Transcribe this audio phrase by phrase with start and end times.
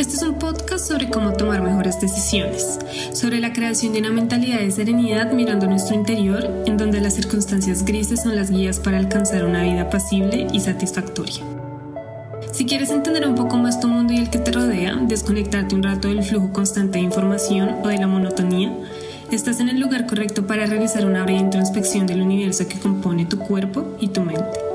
[0.00, 2.78] Este es un podcast sobre cómo tomar mejores decisiones,
[3.12, 7.84] sobre la creación de una mentalidad de serenidad mirando nuestro interior, en donde las circunstancias
[7.84, 11.44] grises son las guías para alcanzar una vida pasible y satisfactoria.
[12.50, 15.82] Si quieres entender un poco más tu mundo y el que te rodea, desconectarte un
[15.82, 18.74] rato del flujo constante de información o de la monotonía,
[19.30, 23.38] estás en el lugar correcto para realizar una breve introspección del universo que compone tu
[23.38, 24.69] cuerpo y tu mente.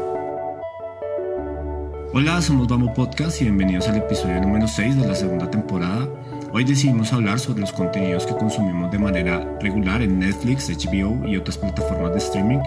[2.17, 6.07] Hola, somos Bamboo Podcast y bienvenidos al episodio número 6 de la segunda temporada.
[6.53, 11.35] Hoy decidimos hablar sobre los contenidos que consumimos de manera regular en Netflix, HBO y
[11.35, 12.59] otras plataformas de streaming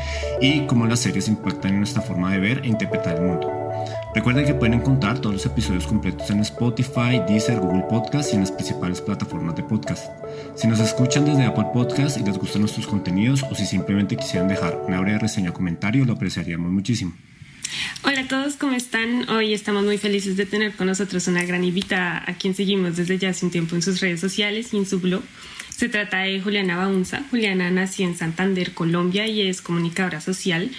[0.42, 3.50] y cómo las series impactan en nuestra forma de ver e interpretar el mundo.
[4.14, 8.40] Recuerden que pueden encontrar todos los episodios completos en Spotify, Deezer, Google Podcast y en
[8.42, 10.10] las principales plataformas de podcast.
[10.56, 14.46] Si nos escuchan desde Apple Podcast y les gustan nuestros contenidos o si simplemente quisieran
[14.46, 17.14] dejar una breve reseña o comentario, lo apreciaríamos muchísimo.
[18.04, 19.28] Hola a todos, ¿cómo están?
[19.28, 23.18] Hoy estamos muy felices de tener con nosotros una gran invitada a quien seguimos desde
[23.18, 25.22] ya hace un tiempo en sus redes sociales y en su blog.
[25.76, 27.22] Se trata de Juliana Baunza.
[27.30, 30.70] Juliana nació en Santander, Colombia y es comunicadora social.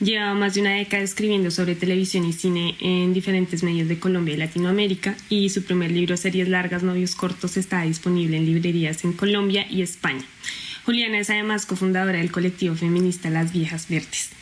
[0.00, 4.34] Lleva más de una década escribiendo sobre televisión y cine en diferentes medios de Colombia
[4.34, 9.12] y Latinoamérica y su primer libro, Series Largas, Novios Cortos, está disponible en librerías en
[9.12, 10.24] Colombia y España.
[10.84, 14.37] Juliana es además cofundadora del colectivo feminista Las Viejas Verdes.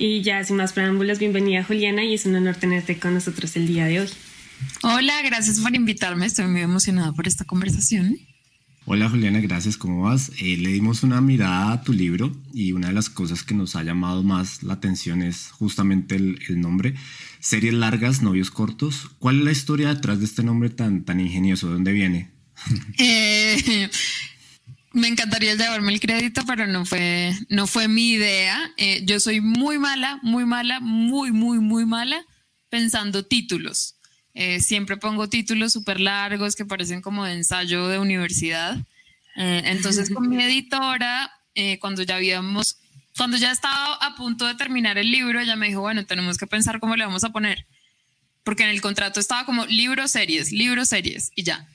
[0.00, 3.66] Y ya sin más preámbulos, bienvenida Juliana y es un honor tenerte con nosotros el
[3.66, 4.08] día de hoy.
[4.82, 8.16] Hola, gracias por invitarme, estoy muy emocionada por esta conversación.
[8.86, 10.32] Hola Juliana, gracias, ¿cómo vas?
[10.40, 13.76] Eh, le dimos una mirada a tu libro y una de las cosas que nos
[13.76, 16.94] ha llamado más la atención es justamente el, nombre,
[17.40, 19.10] Series Largas, Novios Cortos.
[19.18, 21.66] ¿Cuál es la historia detrás de este nombre tan, tan ingenioso?
[21.66, 22.30] ¿De dónde viene?
[22.96, 23.90] Eh,
[24.92, 28.72] me encantaría llevarme el crédito, pero no fue, no fue mi idea.
[28.76, 32.24] Eh, yo soy muy mala, muy mala, muy, muy, muy mala
[32.68, 33.96] pensando títulos.
[34.34, 38.78] Eh, siempre pongo títulos súper largos que parecen como de ensayo de universidad.
[39.36, 41.30] Eh, entonces con mi editora,
[41.78, 42.78] cuando ya habíamos,
[43.16, 46.46] cuando ya estaba a punto de terminar el libro, ella me dijo, bueno, tenemos que
[46.46, 47.66] pensar cómo le vamos a poner.
[48.42, 51.68] Porque en el contrato estaba como libro series, libro series y ya.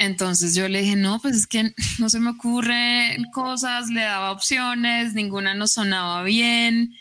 [0.00, 4.32] Entonces yo le dije, no, pues es que no se me ocurren cosas, le daba
[4.32, 6.96] opciones, ninguna nos sonaba bien.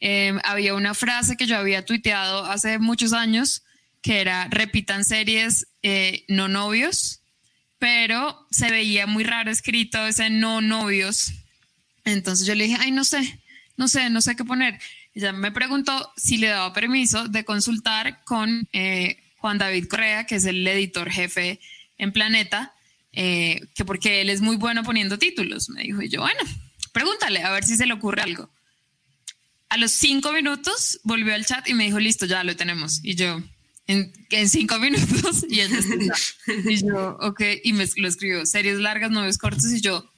[0.00, 3.62] Em, había una frase que yo había tuiteado hace muchos años
[4.02, 7.20] que era repitan series eh, no novios,
[7.78, 11.32] pero se veía muy raro escrito ese no novios.
[12.04, 13.38] Entonces yo le dije, ay, no sé,
[13.76, 14.80] no sé, no sé qué poner.
[15.14, 20.34] Ella me preguntó si le daba permiso de consultar con eh, Juan David Correa, que
[20.34, 21.60] es el editor jefe
[22.00, 22.74] en Planeta,
[23.12, 25.68] eh, que porque él es muy bueno poniendo títulos.
[25.68, 26.40] Me dijo, y yo, bueno,
[26.92, 28.50] pregúntale a ver si se le ocurre algo.
[29.68, 33.00] A los cinco minutos volvió al chat y me dijo, listo, ya lo tenemos.
[33.04, 33.40] Y yo,
[33.86, 34.12] en,
[34.48, 35.70] cinco minutos, y él
[36.68, 40.10] Y yo, ok, y me lo escribió, series largas, novios cortos, y yo,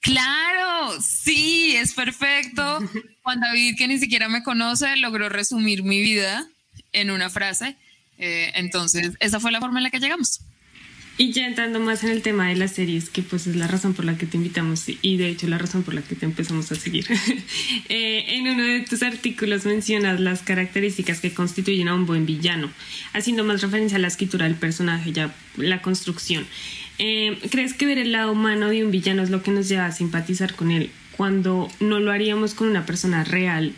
[0.00, 2.80] claro, sí, es perfecto.
[3.22, 6.46] Juan David, que ni siquiera me conoce, logró resumir mi vida
[6.92, 7.76] en una frase.
[8.18, 10.40] Eh, entonces, esa fue la forma en la que llegamos.
[11.18, 13.92] Y ya entrando más en el tema de las series, que pues es la razón
[13.92, 16.72] por la que te invitamos y de hecho la razón por la que te empezamos
[16.72, 17.06] a seguir.
[17.88, 22.70] Eh, en uno de tus artículos mencionas las características que constituyen a un buen villano,
[23.12, 26.46] haciendo más referencia a la escritura del personaje, ya la construcción.
[26.98, 29.86] Eh, ¿Crees que ver el lado humano de un villano es lo que nos lleva
[29.86, 33.74] a simpatizar con él cuando no lo haríamos con una persona real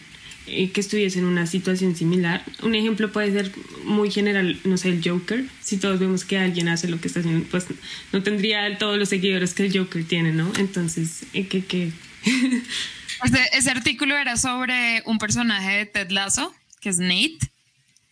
[0.52, 2.44] eh, que estuviese en una situación similar.
[2.62, 3.50] Un ejemplo puede ser
[3.84, 5.44] muy general, no sé, el Joker.
[5.62, 7.66] Si todos vemos que alguien hace lo que está haciendo, pues
[8.12, 10.53] no tendría todos los seguidores que el Joker tiene, ¿no?
[10.59, 11.65] Entonces, eh, ¿qué?
[11.65, 11.91] qué?
[13.53, 17.38] ese, artículo era sobre un personaje de Ted Lasso, que es Nate,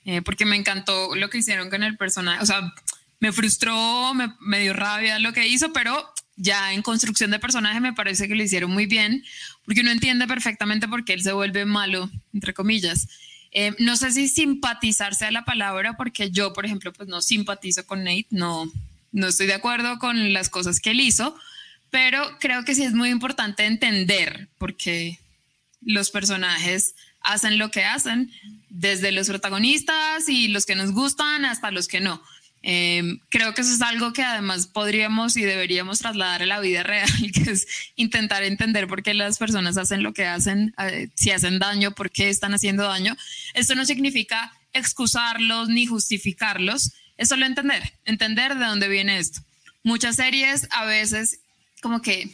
[0.07, 2.43] eh, porque me encantó lo que hicieron con el personaje.
[2.43, 2.73] O sea,
[3.19, 7.81] me frustró, me, me dio rabia lo que hizo, pero ya en construcción de personaje
[7.81, 9.23] me parece que lo hicieron muy bien,
[9.65, 13.09] porque uno entiende perfectamente por qué él se vuelve malo, entre comillas.
[13.53, 17.85] Eh, no sé si simpatizarse a la palabra, porque yo, por ejemplo, pues no simpatizo
[17.87, 18.71] con Nate, no,
[19.13, 21.37] no estoy de acuerdo con las cosas que él hizo,
[21.91, 25.19] pero creo que sí es muy importante entender por qué
[25.83, 28.31] los personajes hacen lo que hacen,
[28.69, 32.23] desde los protagonistas y los que nos gustan hasta los que no.
[32.63, 36.83] Em, creo que eso es algo que además podríamos y deberíamos trasladar a la vida
[36.83, 37.67] real, que es
[37.97, 42.11] intentar entender por qué las personas hacen lo que hacen, eh, si hacen daño, por
[42.11, 43.17] qué están haciendo daño.
[43.55, 49.41] Esto no significa excusarlos ni justificarlos, es solo entender, entender de dónde viene esto.
[49.83, 51.41] Muchas series a veces
[51.81, 52.31] como que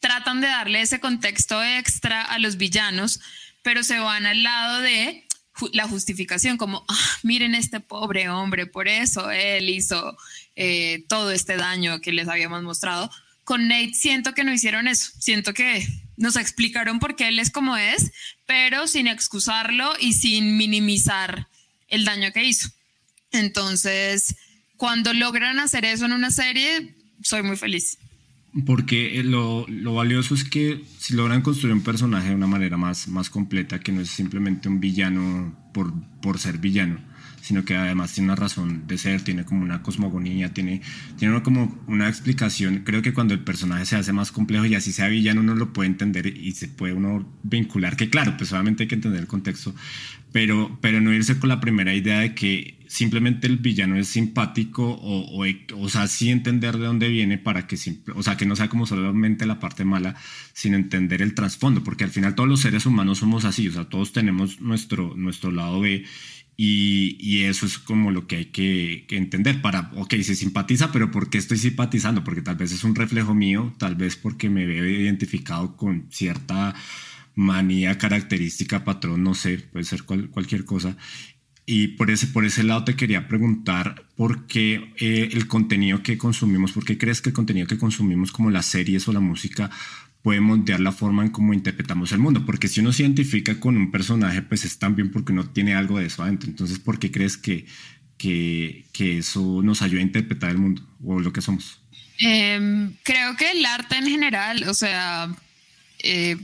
[0.00, 3.20] tratan de darle ese contexto extra a los villanos,
[3.62, 5.24] pero se van al lado de
[5.72, 10.16] la justificación, como, ah, miren este pobre hombre, por eso él hizo
[10.56, 13.10] eh, todo este daño que les habíamos mostrado.
[13.44, 17.50] Con Nate siento que no hicieron eso, siento que nos explicaron por qué él es
[17.50, 18.12] como es,
[18.46, 21.48] pero sin excusarlo y sin minimizar
[21.88, 22.68] el daño que hizo.
[23.32, 24.36] Entonces,
[24.76, 27.98] cuando logran hacer eso en una serie, soy muy feliz.
[28.64, 33.08] Porque lo, lo, valioso es que si logran construir un personaje de una manera más,
[33.08, 36.98] más completa, que no es simplemente un villano por, por ser villano,
[37.42, 40.82] sino que además tiene una razón de ser, tiene como una cosmogonía, tiene,
[41.16, 42.82] tiene como una explicación.
[42.84, 45.72] Creo que cuando el personaje se hace más complejo y así sea villano, uno lo
[45.72, 49.26] puede entender y se puede uno vincular, que claro, pues obviamente hay que entender el
[49.26, 49.74] contexto,
[50.32, 54.82] pero, pero no irse con la primera idea de que simplemente el villano es simpático
[54.84, 55.46] o, o,
[55.76, 57.76] o sea, sí entender de dónde viene para que,
[58.14, 60.16] o sea, que no sea como solamente la parte mala,
[60.54, 63.84] sino entender el trasfondo, porque al final todos los seres humanos somos así, o sea,
[63.84, 66.04] todos tenemos nuestro, nuestro lado B
[66.60, 70.90] y, y, eso es como lo que hay que, que, entender para, ok, se simpatiza,
[70.90, 72.24] pero ¿por qué estoy simpatizando?
[72.24, 76.74] Porque tal vez es un reflejo mío, tal vez porque me veo identificado con cierta
[77.38, 80.96] manía, característica, patrón, no sé, puede ser cualquier cosa.
[81.64, 86.18] Y por ese, por ese lado te quería preguntar por qué eh, el contenido que
[86.18, 89.70] consumimos, por qué crees que el contenido que consumimos como las series o la música
[90.20, 93.76] puede moldear la forma en cómo interpretamos el mundo, porque si uno se identifica con
[93.76, 96.50] un personaje, pues es también porque uno tiene algo de eso adentro.
[96.50, 97.66] Entonces, ¿por qué crees que,
[98.16, 101.80] que, que eso nos ayuda a interpretar el mundo o lo que somos?
[102.18, 105.30] Em, creo que el arte en general, o sea,
[106.00, 106.36] eh,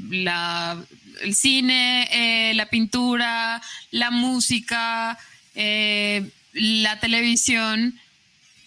[1.21, 5.19] el cine, eh, la pintura, la música,
[5.55, 7.99] eh, la televisión,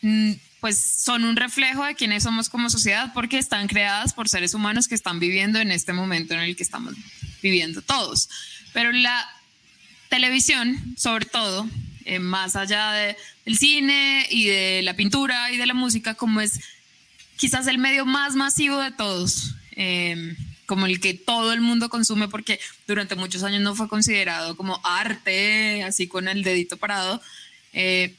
[0.01, 0.31] mm,
[0.62, 4.88] pues son un reflejo de quiénes somos como sociedad porque están creadas por seres humanos
[4.88, 6.95] que están viviendo en este momento en el que estamos
[7.42, 8.30] viviendo todos.
[8.74, 9.30] Pero la
[10.10, 11.69] televisión, sobre todo,
[12.22, 16.62] más allá del cine y de la pintura y de la música, como es
[17.36, 19.56] quizás el medio más masivo de todos,
[20.67, 24.79] como el que todo el mundo consume porque durante muchos años no fue considerado como
[24.83, 27.21] arte, así con el dedito parado.
[27.71, 28.13] Eh,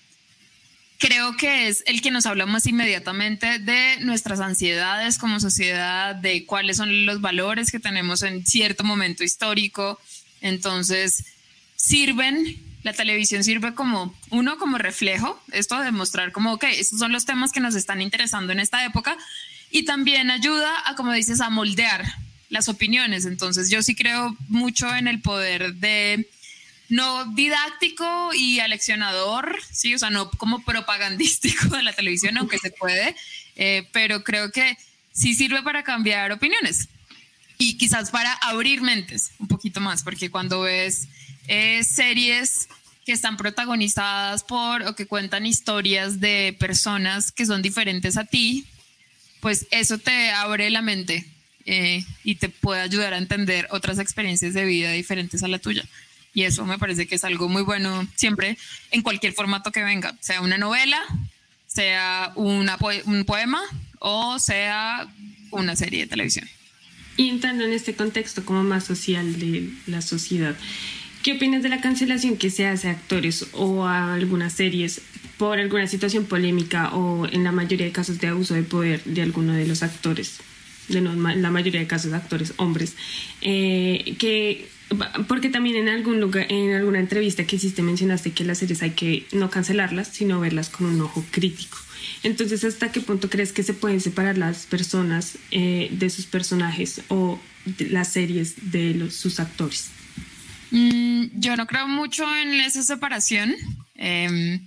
[0.98, 6.46] creo que es el que nos habla más inmediatamente de nuestras ansiedades como sociedad, de
[6.46, 10.00] cuáles son los valores que tenemos en cierto momento histórico.
[10.40, 11.24] Entonces,
[11.76, 17.12] sirven, la televisión sirve como, uno, como reflejo, esto de mostrar como, ok, estos son
[17.12, 19.18] los temas que nos están interesando en esta época,
[19.70, 22.06] y también ayuda a, como dices, a moldear
[22.48, 23.24] las opiniones.
[23.24, 26.28] Entonces, yo sí creo mucho en el poder de
[26.88, 32.70] no didáctico y aleccionador, sí, o sea, no como propagandístico de la televisión, aunque se
[32.70, 33.14] puede,
[33.56, 34.76] eh, pero creo que
[35.12, 36.88] sí sirve para cambiar opiniones
[37.58, 41.08] y quizás para abrir mentes un poquito más, porque cuando ves
[41.48, 42.68] eh, series
[43.04, 48.66] que están protagonizadas por o que cuentan historias de personas que son diferentes a ti,
[49.40, 51.26] pues eso te abre la mente
[51.70, 55.84] eh, y te puede ayudar a entender otras experiencias de vida diferentes a la tuya.
[56.32, 58.56] Y eso me parece que es algo muy bueno siempre
[58.90, 60.98] en cualquier formato que venga, sea una novela,
[61.66, 63.60] sea un poema
[63.98, 65.08] o sea
[65.50, 66.48] una serie de televisión.
[67.18, 70.56] Y entrando en este contexto como más social de la sociedad,
[71.22, 75.02] ¿qué opinas de la cancelación que se hace a actores o a algunas series
[75.36, 79.20] por alguna situación polémica o en la mayoría de casos de abuso de poder de
[79.20, 80.38] alguno de los actores?
[80.88, 82.96] De la mayoría de casos actores hombres,
[83.40, 84.68] eh, que
[85.26, 88.92] porque también en algún lugar, en alguna entrevista que hiciste mencionaste que las series hay
[88.92, 91.76] que no cancelarlas, sino verlas con un ojo crítico.
[92.22, 97.02] Entonces, ¿hasta qué punto crees que se pueden separar las personas eh, de sus personajes
[97.08, 97.38] o
[97.90, 99.90] las series de sus actores?
[100.70, 103.54] Mm, yo no creo mucho en esa separación.
[103.94, 104.66] Em,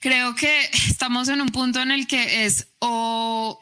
[0.00, 3.60] creo que estamos en un punto en el que es o,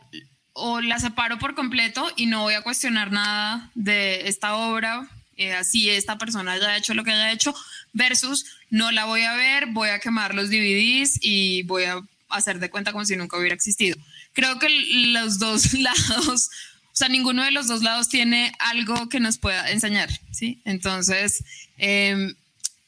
[0.52, 5.09] o la separo por completo y no voy a cuestionar nada de esta obra
[5.40, 7.54] eh, así esta persona haya hecho lo que haya hecho,
[7.95, 12.59] versus no la voy a ver, voy a quemar los DVDs y voy a hacer
[12.59, 13.97] de cuenta como si nunca hubiera existido.
[14.35, 16.50] Creo que los dos lados,
[16.85, 20.61] o sea, ninguno de los dos lados tiene algo que nos pueda enseñar, ¿sí?
[20.66, 21.42] Entonces,
[21.78, 22.35] em,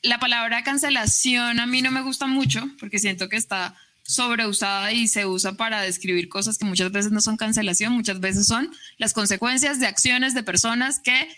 [0.02, 3.74] la palabra cancelación a mí no me gusta mucho porque siento que está
[4.12, 8.46] sobreusada y se usa para describir cosas que muchas veces no son cancelación, muchas veces
[8.46, 11.28] son las consecuencias de acciones de personas que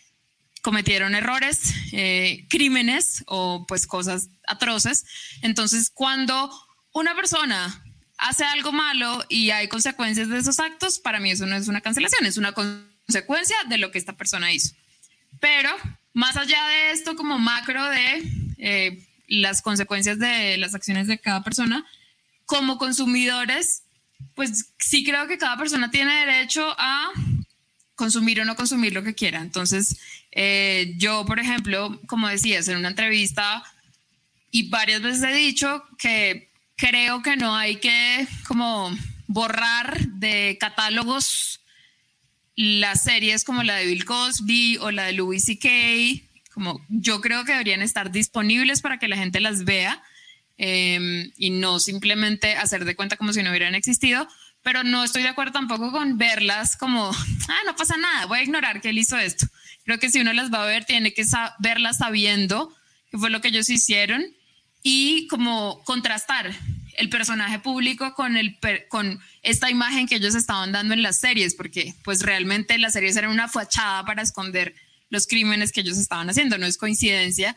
[0.61, 5.05] cometieron errores, eh, crímenes o pues cosas atroces.
[5.43, 6.51] Entonces, cuando
[6.93, 7.85] una persona
[8.17, 11.81] hace algo malo y hay consecuencias de esos actos, para mí eso no es una
[11.81, 14.75] cancelación, es una consecuencia de lo que esta persona hizo.
[15.39, 15.71] Pero
[16.13, 18.23] más allá de esto, como macro de
[18.59, 21.85] eh, las consecuencias de las acciones de cada persona,
[22.47, 23.83] como consumidores,
[24.35, 27.11] pues sí creo que cada persona tiene derecho a
[27.95, 29.41] consumir o no consumir lo que quiera.
[29.41, 29.99] Entonces,
[30.33, 33.63] eh, yo, por ejemplo, como decías en una entrevista,
[34.51, 38.97] y varias veces he dicho que creo que no hay que como
[39.27, 41.61] borrar de catálogos
[42.57, 45.69] las series como la de Bill Cosby o la de Louis C.K.
[46.53, 50.03] Como yo creo que deberían estar disponibles para que la gente las vea
[50.57, 54.27] em, y no simplemente hacer de cuenta como si no hubieran existido.
[54.63, 57.11] Pero no estoy de acuerdo tampoco con verlas como,
[57.49, 59.47] ah, no pasa nada, voy a ignorar que él hizo esto.
[59.85, 61.25] Creo que si uno las va a ver, tiene que
[61.59, 62.75] verlas sabiendo
[63.11, 64.25] que fue lo que ellos hicieron
[64.83, 66.55] y como contrastar
[66.97, 68.59] el personaje público con, el,
[68.89, 73.17] con esta imagen que ellos estaban dando en las series, porque pues realmente las series
[73.17, 74.75] eran una fachada para esconder
[75.11, 76.59] los crímenes que ellos estaban haciendo.
[76.59, 77.57] No es coincidencia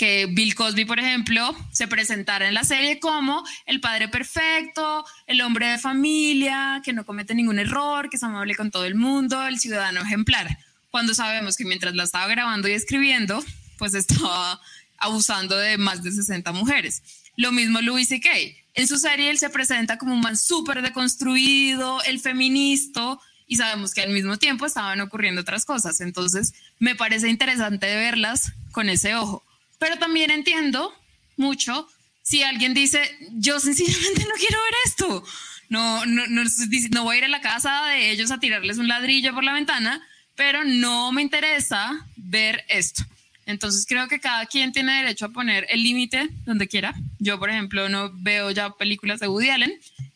[0.00, 5.42] que Bill Cosby, por ejemplo, se presentara en la serie como el padre perfecto, el
[5.42, 9.46] hombre de familia, que no comete ningún error, que es amable con todo el mundo,
[9.46, 10.56] el ciudadano ejemplar,
[10.90, 13.44] cuando sabemos que mientras la estaba grabando y escribiendo,
[13.76, 14.58] pues estaba
[14.96, 17.02] abusando de más de 60 mujeres.
[17.36, 18.30] Lo mismo Louis C.K.
[18.72, 23.92] En su serie él se presenta como un man súper deconstruido, el feminista, y sabemos
[23.92, 26.00] que al mismo tiempo estaban ocurriendo otras cosas.
[26.00, 29.44] Entonces, me parece interesante verlas con ese ojo.
[29.80, 30.94] Pero también entiendo
[31.36, 31.88] mucho
[32.22, 33.00] si alguien dice,
[33.32, 35.24] yo sencillamente no quiero ver esto.
[35.70, 36.42] No, no, no,
[36.90, 39.54] no voy a ir a la casa de ellos a tirarles un ladrillo por la
[39.54, 40.06] ventana,
[40.36, 43.04] pero no me interesa ver esto.
[43.46, 46.94] Entonces creo que cada quien tiene derecho a poner el límite donde quiera.
[47.18, 49.72] Yo, por ejemplo, no veo ya películas de Woody Allen.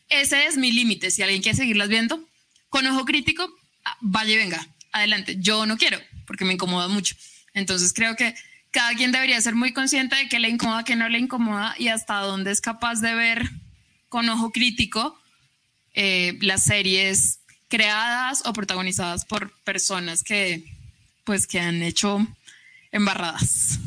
[0.09, 1.09] Ese es mi límite.
[1.09, 2.23] Si alguien quiere seguirlas viendo
[2.69, 3.49] con ojo crítico,
[3.83, 5.37] ah, vaya y venga, adelante.
[5.39, 7.15] Yo no quiero porque me incomoda mucho.
[7.53, 8.35] Entonces creo que
[8.75, 11.87] cada quien debería ser muy consciente de qué le incomoda, qué no le incomoda y
[11.87, 13.49] hasta dónde es capaz de ver
[14.09, 15.17] con ojo crítico
[15.93, 17.39] eh, las series
[17.69, 20.65] creadas o protagonizadas por personas que
[21.23, 22.27] pues que han hecho
[22.91, 23.79] embarradas.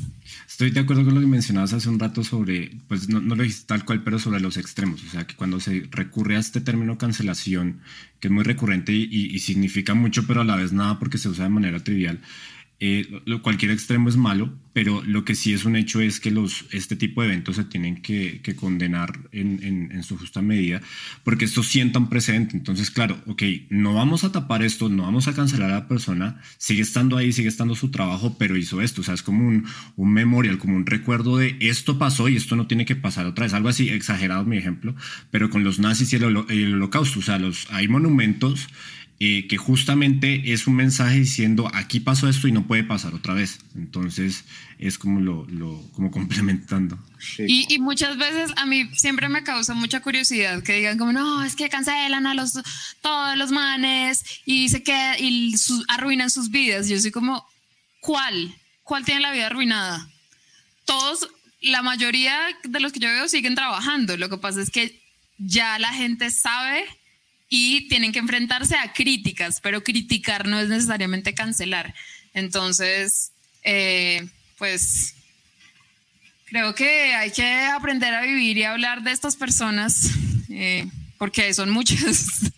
[0.49, 3.66] Estoy de acuerdo con lo que mencionabas hace un rato sobre, pues no, lo dijiste
[3.66, 5.04] tal cual, pero sobre los extremos.
[5.04, 7.80] O sea, que cuando se recurre a este término cancelación,
[8.21, 11.45] que es muy recurrente y significa mucho, pero a la vez nada porque se usa
[11.45, 12.21] de manera trivial,
[12.81, 16.67] eh, cualquier extremo es malo, pero lo que sí es un hecho es que los,
[16.71, 20.81] este tipo de eventos se tienen que, condenar en, su justa medida,
[21.25, 22.57] porque esto sienta un precedente.
[22.57, 26.41] Entonces, claro, ok, no vamos a tapar esto, no vamos a cancelar a la persona,
[26.57, 29.01] sigue estando ahí, sigue estando su trabajo, pero hizo esto.
[29.01, 29.67] O sea, es como un,
[29.97, 33.47] un memorial, como un recuerdo de esto pasó y esto no tiene que pasar otra
[33.47, 33.55] vez.
[33.55, 34.95] Algo así, exagerado mi ejemplo,
[35.33, 38.69] pero con los nazis y el, el holocausto, o sea, los, hay monumentos
[39.21, 43.35] eh, que justamente es un mensaje diciendo aquí pasó esto y no puede pasar otra
[43.35, 43.59] vez.
[43.75, 44.45] Entonces
[44.79, 46.97] es como lo, lo como complementando.
[47.37, 51.43] Y, y, muchas veces a mí siempre me causa mucha curiosidad que digan como no,
[51.43, 52.61] es que cancelan a los
[53.03, 55.53] todos los manes y se queda y
[55.89, 56.89] arruinan sus vidas.
[56.89, 57.45] Yo soy como,
[58.01, 58.55] ¿cuál?
[58.85, 60.09] ¿Cuál tiene la vida arruinada?
[60.85, 61.29] Todos,
[61.61, 64.17] la mayoría de los que yo veo siguen trabajando.
[64.17, 65.03] Lo que pasa es que
[65.39, 66.85] ya la gente sabe
[67.49, 71.95] y tienen que enfrentarse a críticas, pero criticar no es necesariamente cancelar.
[72.35, 74.28] Entonces, eh,
[74.59, 75.14] pues
[76.47, 80.11] creo que hay que aprender a vivir y hablar de estas personas,
[80.50, 80.87] eh,
[81.17, 82.52] porque son muchas.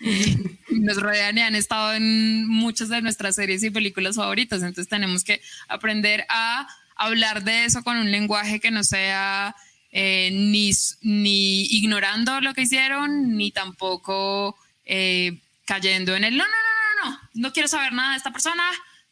[0.70, 5.24] nos rodean y han estado en muchas de nuestras series y películas favoritas, entonces tenemos
[5.24, 9.54] que aprender a hablar de eso con un lenguaje que no sea
[9.96, 10.72] eh, ni,
[11.02, 17.10] ni ignorando lo que hicieron, ni tampoco eh, cayendo en el no, no, no, no,
[17.10, 18.64] no, no quiero saber nada de esta persona.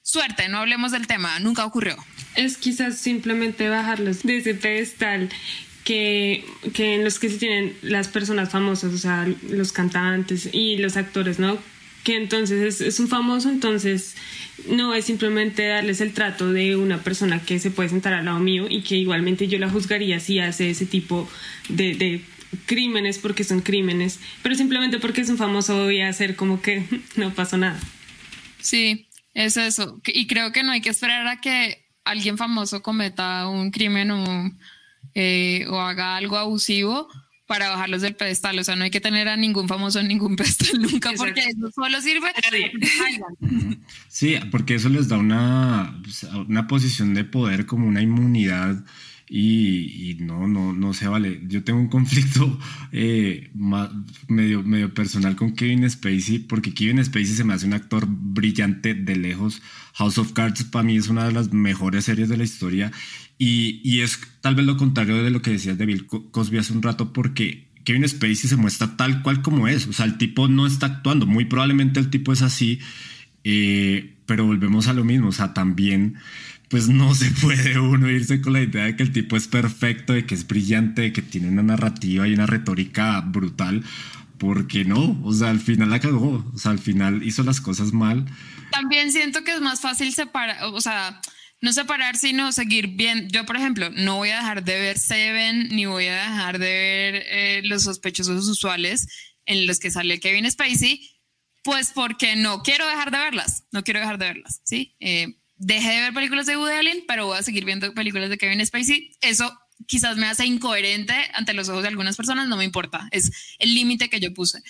[0.03, 1.97] Suerte, no hablemos del tema, nunca ocurrió.
[2.35, 5.31] Es quizás simplemente bajarlos de ese pedestal
[5.85, 10.79] que, que en los que se tienen las personas famosas, o sea, los cantantes y
[10.79, 11.59] los actores, ¿no?
[12.03, 14.17] Que entonces es, es un famoso, entonces
[14.69, 18.39] no es simplemente darles el trato de una persona que se puede sentar al lado
[18.39, 21.29] mío y que igualmente yo la juzgaría si hace ese tipo
[21.69, 22.23] de,
[22.67, 26.85] crímenes porque son crímenes, pero simplemente porque es un famoso voy a hacer como que
[27.17, 27.81] no pasó nada.
[28.61, 30.01] Sí, es eso.
[30.07, 34.53] Y creo que no hay que esperar a que alguien famoso cometa un crimen o,
[35.15, 37.09] eh, o haga algo abusivo
[37.53, 38.59] para bajarlos del pedestal.
[38.59, 41.71] O sea, no hay que tener a ningún famoso en ningún pedestal nunca porque eso
[41.71, 42.29] solo sirve.
[44.09, 46.01] Sí, porque eso les da una,
[46.49, 48.85] una posición de poder como una inmunidad
[49.29, 51.41] y, no, no, no se vale.
[51.47, 52.59] Yo tengo un conflicto
[52.93, 53.51] eh,
[54.29, 58.95] medio, medio personal con Kevin Spacey, porque Kevin Spacey se me hace un actor brillante
[58.95, 59.63] de lejos.
[59.95, 62.93] House of Cards para mí es una de las mejores series de la historia
[63.39, 66.73] y, y es tal vez lo contrario de lo que decías de Bill Cosby hace
[66.73, 69.87] un rato, porque Kevin Spacey se muestra tal cual como es.
[69.87, 71.27] O sea, el tipo no está actuando.
[71.27, 72.79] Muy probablemente el tipo es así,
[73.45, 75.29] eh, pero volvemos a lo mismo.
[75.29, 76.17] O sea, también
[76.69, 80.13] pues no se puede uno irse con la idea de que el tipo es perfecto,
[80.13, 83.85] de que es brillante, de que tiene una narrativa y una retórica brutal,
[84.39, 87.93] porque no, o sea, al final la cagó, o sea, al final hizo las cosas
[87.93, 88.25] mal.
[88.71, 91.21] También siento que es más fácil separar, o sea,
[91.63, 93.29] no separar, sino seguir bien.
[93.31, 96.67] Yo, por ejemplo, no voy a dejar de ver Seven, ni voy a dejar de
[96.67, 99.07] ver eh, los sospechosos usuales
[99.47, 101.09] en los que sale Kevin Spacey,
[101.63, 104.97] pues porque no quiero dejar de verlas, no quiero dejar de verlas, ¿sí?
[104.99, 108.39] Eh, dejé de ver películas de Woody Allen, pero voy a seguir viendo películas de
[108.39, 109.13] Kevin Spacey.
[109.21, 113.31] Eso quizás me hace incoherente ante los ojos de algunas personas, no me importa, es
[113.61, 114.61] el límite que yo puse.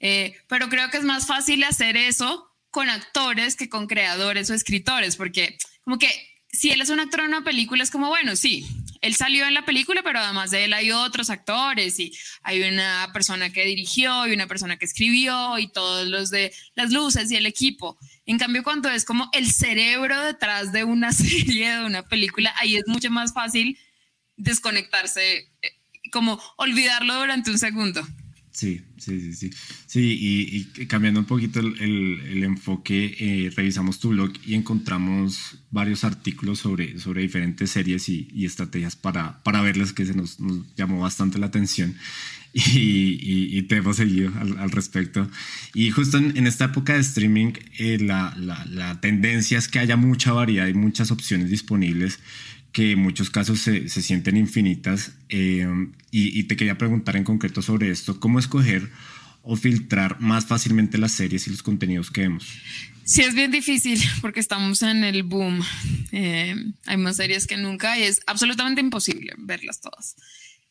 [0.00, 4.54] Eh, pero creo que es más fácil hacer eso con actores que con creadores o
[4.54, 8.34] escritores, porque como que si él es un actor en una película es como, bueno,
[8.36, 8.66] sí,
[9.00, 13.10] él salió en la película, pero además de él hay otros actores y hay una
[13.12, 17.36] persona que dirigió y una persona que escribió y todos los de las luces y
[17.36, 17.98] el equipo.
[18.26, 22.76] En cambio, cuando es como el cerebro detrás de una serie, de una película, ahí
[22.76, 23.78] es mucho más fácil
[24.36, 25.72] desconectarse, eh,
[26.12, 28.06] como olvidarlo durante un segundo.
[28.60, 29.50] Sí, sí, sí, sí.
[29.86, 36.58] Sí, y, cambiando un poquito el, enfoque, eh, revisamos tu blog y encontramos varios artículos
[36.58, 40.36] sobre, sobre diferentes series y, estrategias para, para verlas que se nos,
[40.76, 41.96] llamó bastante la atención
[42.52, 45.26] y, te hemos seguido al, respecto.
[45.72, 50.34] Y justo en, esta época de streaming, eh, la, la, tendencia es que haya mucha
[50.34, 52.18] variedad y muchas opciones disponibles
[52.72, 55.12] que en muchos casos se, se sienten infinitas.
[55.28, 55.66] Eh,
[56.10, 58.90] y, te quería preguntar en concreto sobre esto, ¿cómo escoger
[59.42, 62.46] o filtrar más fácilmente las series y los contenidos que vemos?
[63.04, 65.62] Sí, es bien difícil porque estamos en el boom.
[66.12, 66.54] Eh,
[66.86, 70.16] hay más series que nunca y es absolutamente imposible verlas todas.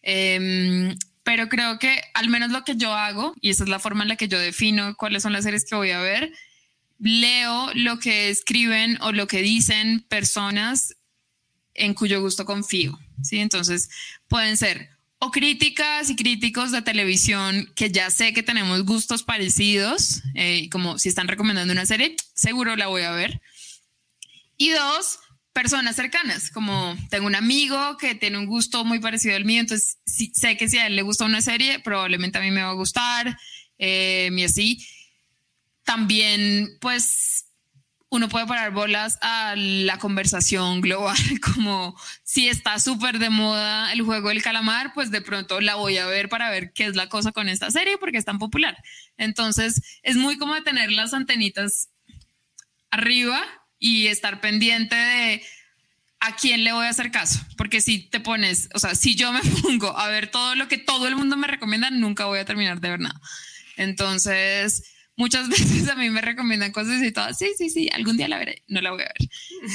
[0.02, 4.04] Eh, pero creo que al menos lo que yo hago, y esa es la forma
[4.04, 6.32] en la que yo defino cuáles son las series que voy a ver,
[7.00, 10.96] leo lo que escriben o lo que dicen personas
[11.80, 13.00] en cuyo gusto confío.
[13.24, 13.40] ¿sí?
[13.40, 13.90] Entonces
[14.28, 14.90] pueden ser
[15.20, 20.98] o críticas y críticos de televisión que ya sé que tenemos gustos parecidos, eh, como
[20.98, 23.42] si están recomendando una serie, seguro la voy a ver.
[24.56, 25.20] Y dos,
[25.52, 29.98] personas cercanas, como tengo un amigo que tiene un gusto muy parecido al mío, entonces
[30.06, 32.74] sé que si a él le gusta una serie, probablemente a mí me va a
[32.74, 33.38] gustar,
[33.78, 34.88] eh, y así.
[35.84, 37.39] También, pues,
[38.10, 41.18] uno puede parar bolas a la conversación global,
[41.56, 45.98] como si está súper de moda el juego del calamar, pues de pronto la voy
[45.98, 48.78] a ver para ver qué es la cosa con esta serie, porque es tan popular.
[49.18, 51.90] Entonces, es muy como tener las antenitas
[52.90, 53.42] arriba
[53.78, 55.44] y estar pendiente de
[56.20, 59.32] a quién le voy a hacer caso, porque si te pones, o sea, si yo
[59.32, 62.46] me pongo a ver todo lo que todo el mundo me recomienda, nunca voy a
[62.46, 63.22] terminar de ver nada.
[63.78, 64.84] Entonces,
[65.20, 68.40] muchas veces a mí me recomiendan cosas y todo, sí, sí, sí, algún día la
[68.40, 69.30] veré, no la voy a ver,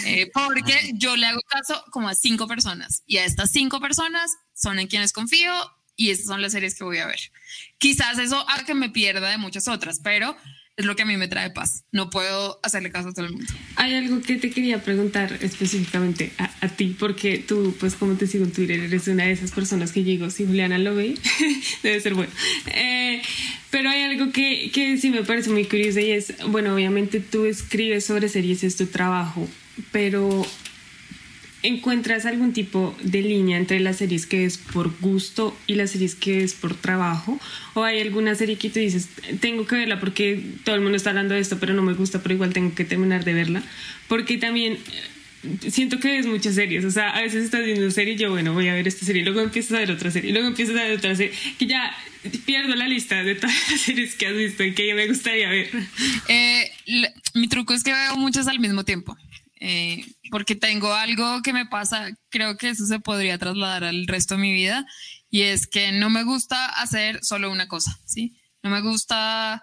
[0.06, 4.32] eh, porque yo le hago caso como a cinco personas y a estas cinco personas
[4.54, 5.52] son en quienes confío
[5.96, 7.20] y estas son las series que voy a ver.
[7.78, 10.36] Quizás eso haga que me pierda de muchas otras, pero
[10.76, 11.84] es lo que a mí me trae paz.
[11.92, 13.52] No puedo hacerle caso a todo el mundo.
[13.76, 18.44] Hay algo que te quería preguntar específicamente a, ti, porque tú, pues como te sigo
[18.44, 21.14] en Twitter, eres una de esas personas que digo, si Juliana lo ve,
[21.84, 22.32] debe ser bueno.
[22.66, 23.22] Eh,
[23.74, 27.44] pero hay algo que, que sí me parece muy curioso y es, bueno, obviamente tú
[27.44, 29.48] escribes sobre series, es tu trabajo,
[29.90, 30.46] pero
[31.64, 36.14] ¿Encuentras algún tipo de línea entre las series que es por gusto y las series
[36.14, 37.40] que es por trabajo?
[37.72, 39.08] ¿O hay alguna serie que tú dices,
[39.40, 42.22] tengo que verla porque todo el mundo está hablando de esto, pero no me gusta,
[42.22, 43.62] pero igual tengo que terminar de verla?
[44.08, 47.90] Porque también eh, siento que ves muchas series, o sea, a veces estás viendo una
[47.90, 50.32] serie y yo, bueno, voy a ver esta serie, luego empiezas a ver otra serie,
[50.32, 51.96] luego empiezas a ver otra serie, que ya
[52.46, 55.70] pierdo la lista de todas las series que has visto y que me gustaría ver.
[56.28, 56.70] Eh,
[57.34, 59.16] mi truco es que veo muchas al mismo tiempo.
[59.66, 64.34] Eh, porque tengo algo que me pasa, creo que eso se podría trasladar al resto
[64.34, 64.86] de mi vida,
[65.30, 68.36] y es que no me gusta hacer solo una cosa, ¿sí?
[68.62, 69.62] No me gusta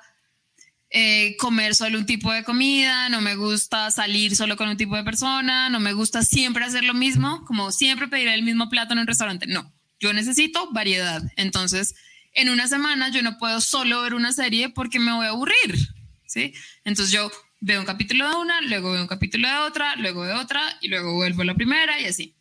[0.89, 4.95] eh, comer solo un tipo de comida, no me gusta salir solo con un tipo
[4.95, 8.93] de persona, no me gusta siempre hacer lo mismo, como siempre pedir el mismo plato
[8.93, 11.93] en un restaurante, no, yo necesito variedad, entonces
[12.33, 15.77] en una semana yo no puedo solo ver una serie porque me voy a aburrir,
[16.25, 16.53] ¿sí?
[16.83, 20.33] Entonces yo veo un capítulo de una, luego veo un capítulo de otra, luego de
[20.33, 22.35] otra y luego vuelvo a la primera y así.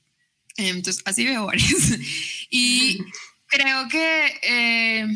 [0.57, 1.99] Entonces así veo varias.
[2.51, 2.99] y
[3.47, 4.41] creo que...
[4.43, 5.07] Eh,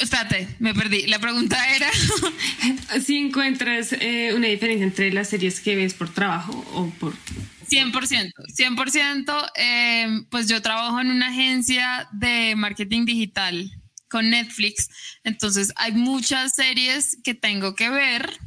[0.00, 1.06] espérate, me perdí.
[1.06, 1.90] La pregunta era...
[3.04, 7.14] si encuentras eh, una diferencia entre las series que ves por trabajo o por
[7.68, 9.50] 100%, 100%.
[9.56, 13.70] Eh, pues yo trabajo en una agencia de marketing digital
[14.10, 14.90] con Netflix,
[15.24, 18.38] entonces hay muchas series que tengo que ver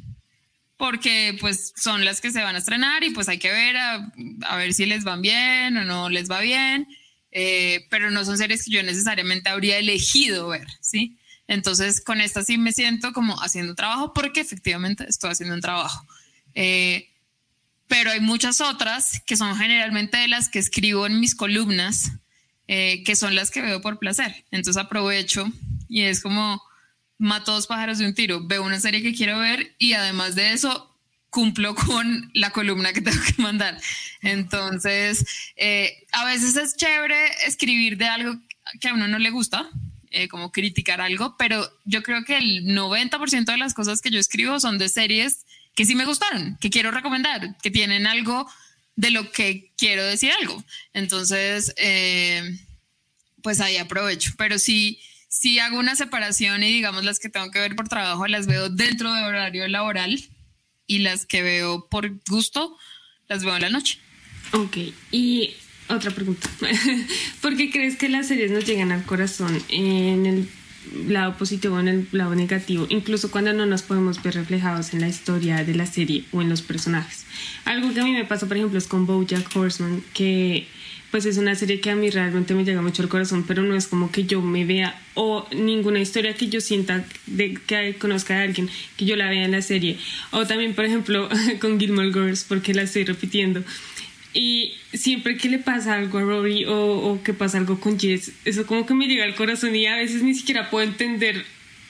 [0.78, 4.12] porque pues son las que se van a estrenar y pues hay que ver a,
[4.58, 6.88] ver si les van bien o no les va bien,
[7.32, 11.18] eh, pero no son series que yo necesariamente habría elegido ver, ¿sí?
[11.48, 16.06] Entonces con esta sí me siento como haciendo trabajo porque efectivamente estoy haciendo un trabajo.
[16.54, 17.10] Eh,
[17.88, 22.12] pero hay muchas otras que son generalmente de las que escribo en mis columnas,
[22.68, 24.46] eh, que son las que veo por placer.
[24.52, 25.52] Entonces aprovecho
[25.90, 26.62] y es como
[27.18, 28.46] mato dos pájaros de un tiro.
[28.46, 30.90] Veo una serie que quiero ver y además de eso
[31.30, 33.80] cumplo con la columna que tengo que mandar.
[34.22, 38.36] Entonces, eh, a veces es chévere escribir de algo
[38.80, 39.70] que a uno no le gusta,
[40.12, 44.20] eh, como criticar algo, pero yo creo que el 90% de las cosas que yo
[44.20, 45.46] escribo son de series
[45.76, 48.48] que sí me gustaron, que quiero recomendar, que tienen algo
[48.96, 50.64] de lo que quiero decir algo.
[50.94, 52.58] Entonces, eh,
[53.42, 54.32] pues ahí aprovecho.
[54.38, 58.28] Pero sí, sí hago una separación y digamos las que tengo que ver por trabajo
[58.28, 60.24] las veo dentro de horario laboral
[60.88, 62.78] y las que veo por gusto
[63.28, 64.00] las veo en la noche.
[64.52, 64.78] Ok,
[65.12, 65.56] y
[65.88, 66.50] otra pregunta.
[67.42, 70.50] ¿Por qué crees que las series nos llegan al corazón en el
[71.08, 75.08] lado positivo en el lado negativo, incluso cuando no nos podemos ver reflejados en la
[75.08, 77.26] historia de la serie o en los personajes.
[77.66, 80.68] Algo que a mí me pasa, por ejemplo, es con BoJack Horseman, que
[81.14, 83.76] pues es una serie que a mí realmente me llega mucho al corazón, pero no
[83.76, 88.40] es como que yo me vea o ninguna historia que yo sienta de que conozca
[88.40, 88.68] a alguien
[88.98, 90.00] que yo la vea en la serie.
[90.32, 91.30] O también, por ejemplo,
[91.62, 93.64] con Gilmore Girls, porque la estoy repitiendo.
[94.34, 98.66] Y siempre que le pasa algo a Rory o, que pasa algo con Jess, eso
[98.66, 101.46] como que me llega al corazón y a veces ni siquiera puedo entender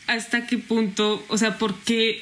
[0.08, 2.22] hasta qué punto, o sea, por qué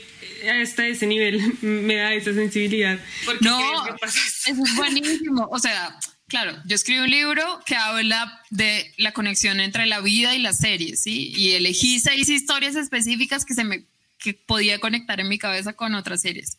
[0.62, 3.00] hasta ese nivel me da esa sensibilidad.
[3.42, 5.48] No, eso es buenísimo.
[5.52, 10.36] O sea, claro, yo escribí un libro que habla de la conexión entre la vida
[10.36, 11.34] y las series, ¿sí?
[11.36, 13.86] Y elegí seis historias específicas que se me
[14.20, 16.56] que podía conectar en mi cabeza con otras series.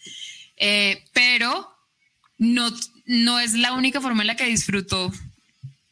[0.57, 1.72] Eh, pero
[2.43, 2.73] no,
[3.07, 5.13] no es la única forma en la que disfruto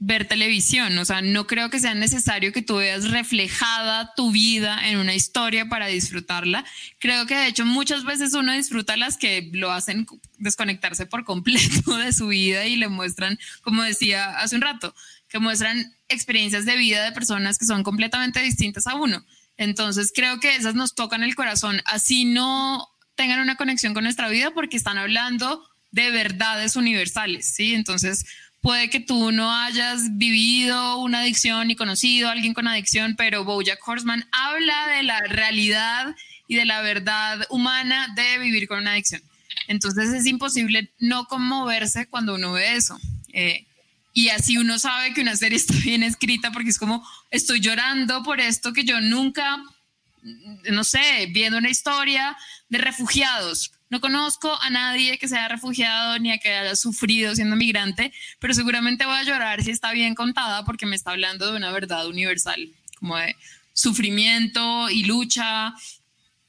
[0.01, 0.99] ver televisión.
[0.99, 5.15] O sea, no creo que sea necesario que tú veas reflejada tu vida en una
[5.15, 6.65] historia para disfrutarla.
[6.99, 10.07] Creo que de hecho muchas veces uno disfruta las que lo hacen
[10.39, 14.93] desconectarse por completo de su vida y le muestran, como decía hace un rato,
[15.29, 19.25] que muestran experiencias de vida de personas que son completamente distintas a uno.
[19.57, 24.29] Entonces creo que esas nos tocan el corazón, así no tengan una conexión con nuestra
[24.29, 27.75] vida porque están hablando de verdades universales, ¿sí?
[27.75, 28.25] Entonces,
[28.61, 33.45] puede que tú no hayas vivido una adicción y conocido a alguien con adicción, pero
[33.45, 36.15] Bojack Horseman habla de la realidad
[36.47, 39.23] y de la verdad humana de vivir con una adicción.
[39.69, 42.99] Entonces es imposible no conmoverse cuando uno ve eso.
[43.33, 43.67] Eh,
[44.13, 48.23] y así uno sabe que una serie está bien escrita porque es como, estoy llorando
[48.23, 49.63] por esto que yo nunca,
[50.71, 52.37] no sé, viendo una historia
[52.69, 57.57] de refugiados, no conozco a nadie que sea refugiado ni a que haya sufrido siendo
[57.57, 61.57] migrante, pero seguramente voy a llorar si está bien contada porque me está hablando de
[61.57, 63.35] una verdad universal, como de
[63.73, 65.75] sufrimiento y lucha.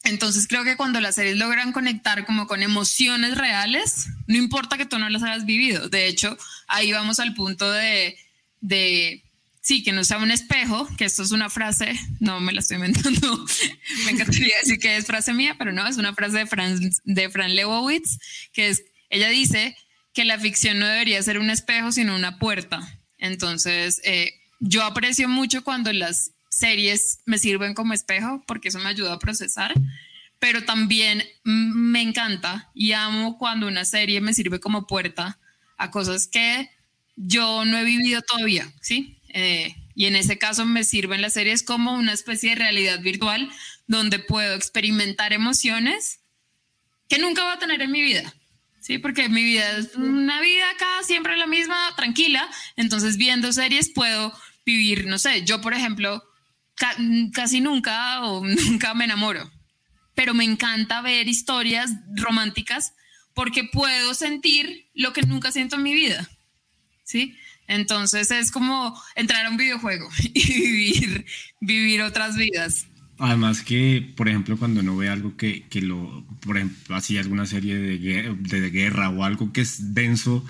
[0.04, 4.86] Entonces creo que cuando las series logran conectar como con emociones reales, no importa que
[4.86, 5.90] tú no las hayas vivido.
[5.90, 8.18] De hecho, ahí vamos al punto de,
[8.62, 9.24] de
[9.62, 12.76] sí, que no sea un espejo, que esto es una frase, no me la estoy
[12.76, 13.46] inventando,
[14.06, 17.30] me encantaría decir que es frase mía, pero no, es una frase de Fran, de
[17.30, 18.18] Fran Lebowitz,
[18.52, 19.78] que es, ella dice
[20.14, 23.00] que la ficción no debería ser un espejo, sino una puerta.
[23.18, 28.90] Entonces, eh, yo aprecio mucho cuando las series me sirven como espejo, porque eso me
[28.90, 29.74] ayuda a procesar,
[30.40, 35.40] pero también me encanta y amo cuando una serie me sirve como puerta
[35.78, 36.70] a cosas que
[37.16, 39.21] yo no he vivido todavía, ¿sí?
[39.34, 43.50] Eh, y en ese caso me sirven las series como una especie de realidad virtual
[43.88, 46.20] donde puedo experimentar emociones
[47.08, 48.34] que nunca voy a tener en mi vida.
[48.80, 52.50] Sí, porque mi vida es una vida acá siempre la misma, tranquila.
[52.78, 54.34] Entonces, viendo series puedo
[54.66, 56.24] vivir, no sé, yo por ejemplo,
[57.34, 59.52] casi nunca o nunca me enamoro,
[60.16, 62.94] pero me encanta ver historias románticas
[63.34, 66.30] porque puedo sentir lo que nunca siento en mi vida.
[67.04, 67.36] ¿Sí?
[67.68, 71.24] Entonces es como entrar a un videojuego y
[71.60, 72.88] vivir, otras vidas.
[73.18, 77.46] Además que, por ejemplo, cuando uno ve algo que, que lo, por ejemplo, así alguna
[77.46, 80.44] serie de de guerra o algo que es denso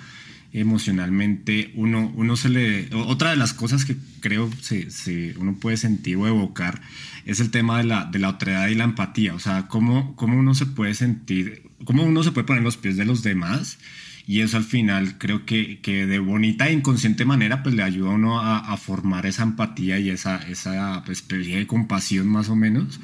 [0.52, 2.94] emocionalmente, uno, uno se le...
[2.94, 6.82] Otra de las cosas que creo se, se, uno puede sentir o evocar
[7.24, 9.34] es el tema de la, de la otredad y la empatía.
[9.34, 12.96] O sea, cómo, cómo uno se puede sentir, cómo uno se puede poner los pies
[12.96, 13.78] de los demás
[14.26, 18.10] y eso al final creo que, que, de bonita e inconsciente manera pues le ayuda
[18.10, 23.00] a uno a, formar esa empatía y esa, esa especie de compasión más o menos.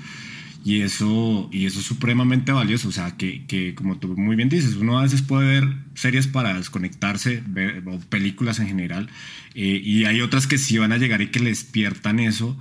[0.65, 4.49] Y eso, y eso es supremamente valioso, o sea, que, que, como tú muy bien
[4.49, 7.43] dices, uno a veces puede ver series para desconectarse,
[7.87, 9.09] o películas en general,
[9.55, 12.59] eh, y hay otras que sí van a llegar y que le despiertan eso,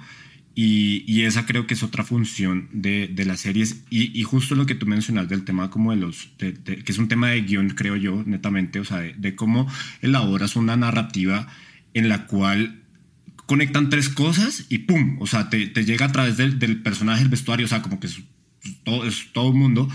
[0.59, 3.83] y, esa creo que es otra función de, de las series.
[3.91, 7.29] Y, justo lo que tú mencionas del tema como de los, que es un tema
[7.29, 11.47] de guion, creo yo, netamente, o sea, de, cómo elaboras una narrativa
[11.93, 12.81] en la cual
[13.45, 15.17] conectan tres cosas y ¡pum!
[15.21, 17.99] O sea, te, te llega a través del, del, personaje, el vestuario, o sea, como
[17.99, 18.19] que es
[18.83, 19.87] todo, es todo el mundo,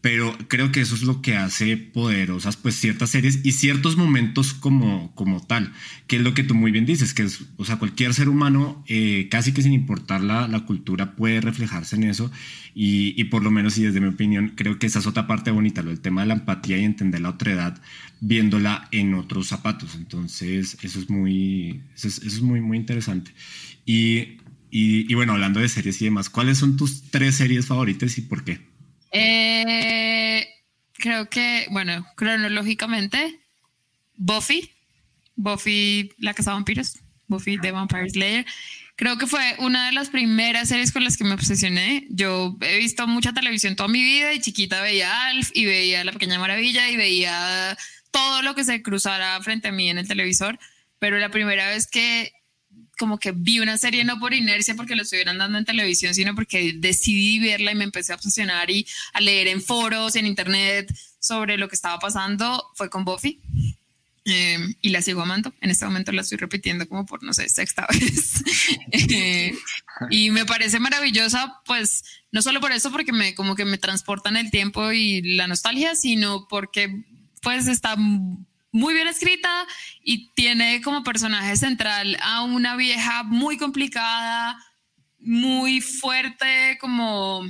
[0.00, 4.54] pero creo que eso es lo que hace poderosas pues ciertas series y ciertos momentos
[4.54, 5.72] como, como tal,
[6.06, 8.82] que es lo que tú muy bien dices, que es, o sea, cualquier ser humano,
[8.88, 12.30] eh, casi que sin importar la, la, cultura, puede reflejarse en eso
[12.74, 15.50] y, y, por lo menos y desde mi opinión, creo que esa es otra parte
[15.50, 17.82] bonita, el tema de la empatía y entender la otra edad
[18.20, 23.32] viéndola en otros zapatos, entonces eso es muy, eso es, eso es muy, muy interesante.
[23.84, 24.38] Y,
[24.70, 28.22] y, y bueno, hablando de series y demás, ¿cuáles son tus tres series favoritas y
[28.22, 28.69] por qué?
[29.10, 30.46] Eh,
[30.92, 33.40] creo que, bueno, cronológicamente,
[34.16, 34.70] Buffy,
[35.36, 38.46] Buffy, la casa de vampiros, Buffy the Vampire Slayer.
[38.96, 42.06] Creo que fue una de las primeras series con las que me obsesioné.
[42.10, 46.12] Yo he visto mucha televisión toda mi vida y chiquita veía Alf y veía La
[46.12, 47.78] Pequeña Maravilla y veía
[48.10, 50.58] todo lo que se cruzara frente a mí en el televisor.
[50.98, 52.32] Pero la primera vez que
[53.00, 56.34] como que vi una serie no por inercia porque lo estuvieran dando en televisión, sino
[56.34, 60.94] porque decidí verla y me empecé a obsesionar y a leer en foros, en internet
[61.18, 63.40] sobre lo que estaba pasando, fue con Buffy.
[64.26, 65.54] Eh, y la sigo amando.
[65.62, 68.44] En este momento la estoy repitiendo como por, no sé, sexta vez.
[68.92, 69.54] eh,
[70.10, 74.36] y me parece maravillosa, pues, no solo por eso, porque me como que me transportan
[74.36, 77.02] el tiempo y la nostalgia, sino porque
[77.40, 77.96] pues está
[78.72, 79.66] muy bien escrita
[80.02, 84.56] y tiene como personaje central a una vieja muy complicada,
[85.18, 87.48] muy fuerte, como, o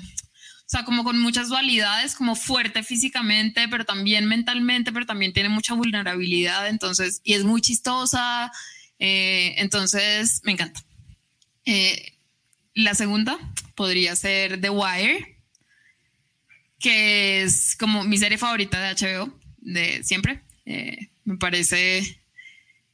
[0.67, 5.75] sea, como con muchas dualidades, como fuerte físicamente, pero también mentalmente, pero también tiene mucha
[5.75, 8.51] vulnerabilidad, entonces, y es muy chistosa,
[8.99, 10.83] eh, entonces me encanta.
[11.65, 12.17] Eh,
[12.75, 13.39] la segunda
[13.75, 15.37] podría ser The Wire,
[16.79, 20.43] que es como mi serie favorita de HBO de siempre.
[20.65, 22.23] Eh, me parece,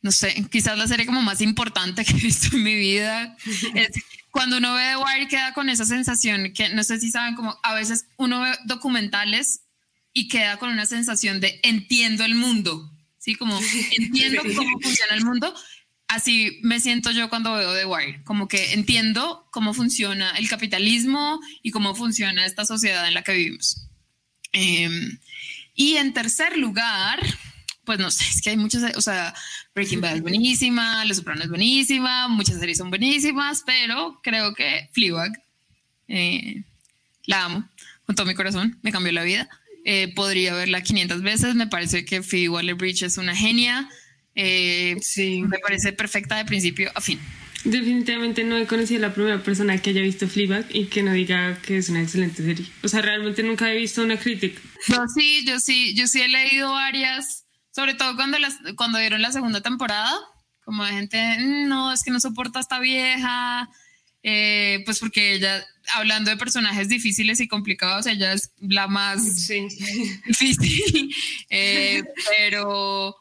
[0.02, 3.36] no sé, quizás la serie como más importante que he visto en mi vida.
[3.74, 3.90] es,
[4.30, 7.58] cuando uno ve The Wire queda con esa sensación que no sé si saben, como
[7.62, 9.62] a veces uno ve documentales
[10.12, 13.34] y queda con una sensación de entiendo el mundo, ¿sí?
[13.34, 13.58] Como
[13.98, 15.54] entiendo cómo funciona el mundo.
[16.08, 21.40] Así me siento yo cuando veo The Wire, como que entiendo cómo funciona el capitalismo
[21.62, 23.88] y cómo funciona esta sociedad en la que vivimos.
[24.52, 24.88] Eh,
[25.74, 27.20] y en tercer lugar,
[27.86, 29.32] pues no sé, es que hay muchas, o sea,
[29.74, 34.90] Breaking Bad es buenísima, Los Sopranos es buenísima, muchas series son buenísimas, pero creo que
[34.92, 35.32] Fleabag,
[36.08, 36.64] eh,
[37.24, 37.68] la amo
[38.04, 39.48] con todo mi corazón, me cambió la vida.
[39.84, 43.88] Eh, podría verla 500 veces, me parece que Phoebe Waller-Bridge es una genia,
[44.34, 45.42] eh, sí.
[45.42, 47.20] me parece perfecta de principio a fin.
[47.64, 51.12] Definitivamente no he conocido a la primera persona que haya visto Fleabag y que no
[51.12, 52.66] diga que es una excelente serie.
[52.82, 54.60] O sea, realmente nunca he visto una crítica.
[54.88, 57.45] Yo sí, yo sí, yo sí he leído varias
[57.76, 60.10] sobre todo cuando, las, cuando dieron la segunda temporada,
[60.64, 63.68] como de gente, mm, no, es que no soporta a esta vieja,
[64.22, 65.62] eh, pues porque ella,
[65.92, 69.68] hablando de personajes difíciles y complicados, ella es la más sí.
[70.26, 71.14] difícil,
[71.50, 72.02] eh,
[72.38, 73.14] pero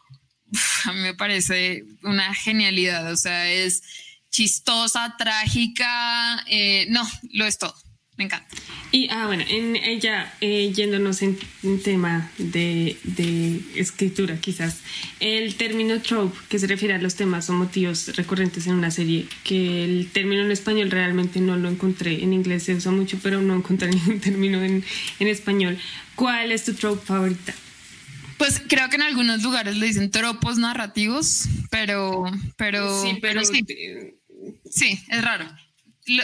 [0.49, 3.83] uf, a mí me parece una genialidad, o sea, es
[4.29, 7.75] chistosa, trágica, eh, no, lo es todo
[8.17, 8.47] me encanta.
[8.91, 14.77] Y, ah, bueno, en ella, eh, yéndonos en un tema de, de, escritura, quizás,
[15.19, 19.27] el término trope, que se refiere a los temas o motivos recurrentes en una serie,
[19.43, 23.41] que el término en español realmente no lo encontré, en inglés se usa mucho, pero
[23.41, 24.83] no encontré ningún término en,
[25.19, 25.77] en español.
[26.15, 27.53] ¿Cuál es tu trope favorita?
[28.37, 32.25] Pues creo que en algunos lugares le dicen tropos narrativos, pero,
[32.55, 33.65] pero, sí, pero, pero sí.
[34.69, 35.45] sí, es raro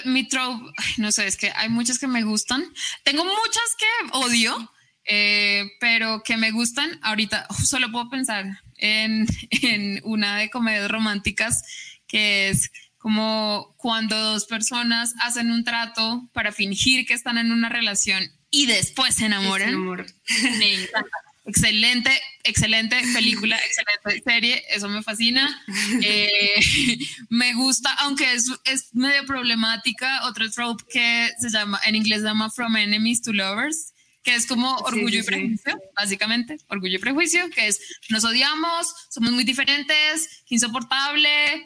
[0.06, 0.64] mi trope,
[0.98, 2.64] no sé, es que hay muchas que me gustan.
[3.04, 4.72] Tengo muchas que odio,
[5.06, 7.00] eh, pero que me gustan.
[7.02, 8.46] Ahorita solo puedo pensar
[8.78, 9.28] en,
[9.62, 11.64] en una de comedias románticas
[12.08, 17.68] que es como cuando dos personas hacen un trato para fingir que están en una
[17.68, 19.82] relación y después se enamoran.
[20.60, 21.10] Me encanta.
[21.52, 22.10] Excelente,
[22.46, 25.62] excelente película, excelente serie, eso me fascina.
[26.02, 26.56] Eh,
[27.30, 32.28] me gusta, aunque es, es medio problemática, otro trope que se llama, en inglés se
[32.28, 37.50] llama From Enemies to Lovers, que es como orgullo y prejuicio, básicamente, orgullo y prejuicio,
[37.50, 41.66] que es nos odiamos, somos muy diferentes, insoportable,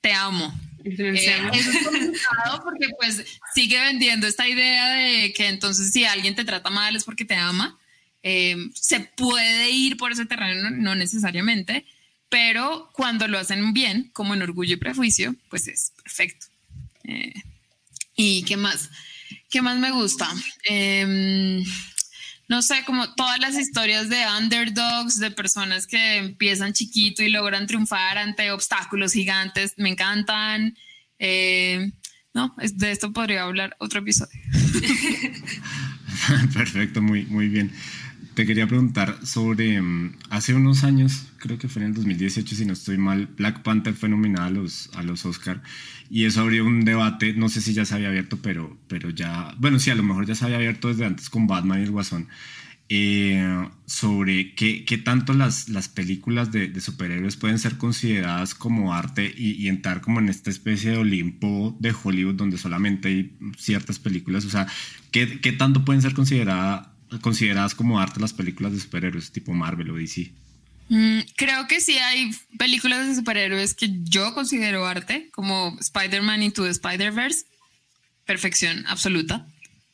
[0.00, 0.52] te amo.
[0.84, 6.44] Eh, es complicado porque pues sigue vendiendo esta idea de que entonces si alguien te
[6.44, 7.78] trata mal es porque te ama.
[8.22, 11.84] Eh, se puede ir por ese terreno, no necesariamente,
[12.28, 16.46] pero cuando lo hacen bien, como en orgullo y prejuicio, pues es perfecto.
[17.04, 17.32] Eh,
[18.16, 18.90] ¿Y qué más?
[19.48, 20.28] ¿Qué más me gusta?
[20.64, 21.64] Em,
[22.48, 27.66] no sé, como todas las historias de underdogs, de personas que empiezan chiquito y logran
[27.66, 30.76] triunfar ante obstáculos gigantes, me encantan.
[31.18, 31.92] Eh,
[32.34, 34.40] no, de esto podría hablar otro episodio.
[36.52, 37.72] Perfecto, muy, muy bien.
[38.38, 42.64] Te quería preguntar sobre, mm, hace unos años, creo que fue en el 2018, si
[42.66, 45.60] no estoy mal, Black Panther fue nominada a los, a los Oscar
[46.08, 49.56] y eso abrió un debate, no sé si ya se había abierto, pero, pero ya,
[49.58, 51.90] bueno, sí, a lo mejor ya se había abierto desde antes con Batman y el
[51.90, 52.28] Guasón,
[52.88, 59.34] eh, sobre qué, qué, tanto las, las películas de, superhéroes pueden ser consideradas como arte
[59.36, 63.98] y, y, entrar como en esta especie de Olimpo de Hollywood donde solamente hay ciertas
[63.98, 64.68] películas, o sea,
[65.10, 66.86] qué, qué tanto pueden ser consideradas
[67.20, 70.32] consideradas como arte las películas de superhéroes tipo Marvel o DC.
[70.88, 76.64] Mm, creo que sí hay películas de superhéroes que yo considero arte, como Spider-Man Into
[76.64, 77.44] the Spider-Verse.
[78.24, 79.46] Perfección absoluta,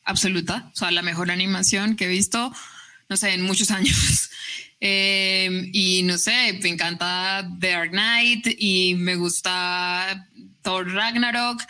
[0.03, 0.69] absoluta.
[0.73, 2.53] O sea, la mejor animación que he visto,
[3.09, 4.29] no sé, en muchos años.
[4.79, 10.27] Eh, y no sé, me encanta The Dark Knight y me gusta
[10.61, 11.61] Thor Ragnarok.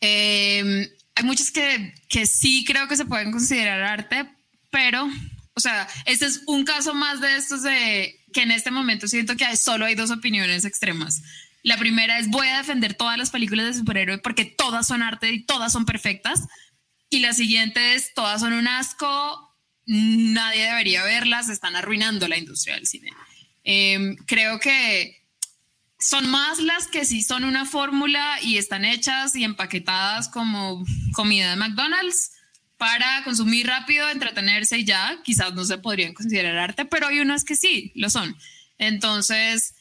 [0.00, 4.28] Eh, hay muchas que, que sí creo que se pueden considerar arte,
[4.76, 5.10] pero,
[5.54, 9.34] o sea, este es un caso más de estos de que en este momento siento
[9.34, 11.22] que solo hay dos opiniones extremas.
[11.62, 15.32] La primera es voy a defender todas las películas de superhéroe porque todas son arte
[15.32, 16.42] y todas son perfectas.
[17.08, 22.74] Y la siguiente es todas son un asco, nadie debería verlas, están arruinando la industria
[22.74, 23.12] del cine.
[23.64, 25.24] Eh, creo que
[25.98, 30.84] son más las que sí son una fórmula y están hechas y empaquetadas como
[31.14, 32.35] comida de McDonald's
[32.76, 37.44] para consumir rápido, entretenerse y ya, quizás no se podrían considerar arte, pero hay unas
[37.44, 38.36] que sí lo son.
[38.78, 39.74] Entonces,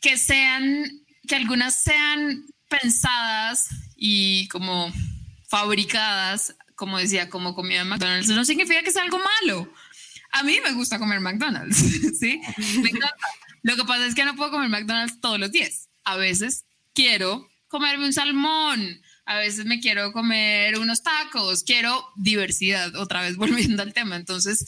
[0.00, 4.92] que sean, que algunas sean pensadas y como
[5.48, 9.72] fabricadas, como decía, como comida de McDonald's, no significa que sea algo malo.
[10.30, 11.76] A mí me gusta comer McDonald's,
[12.20, 12.40] ¿sí?
[12.80, 13.16] Me encanta.
[13.62, 15.88] Lo que pasa es que no puedo comer McDonald's todos los días.
[16.04, 22.96] A veces quiero comerme un salmón, a veces me quiero comer unos tacos, quiero diversidad,
[22.96, 24.16] otra vez volviendo al tema.
[24.16, 24.64] Entonces,